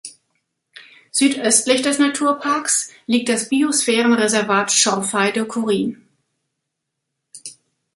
Südöstlich 1.11 1.83
des 1.83 1.99
Naturparks 1.99 2.89
liegt 3.05 3.29
das 3.29 3.49
Biosphärenreservat 3.49 4.71
Schorfheide-Chorin. 4.71 6.01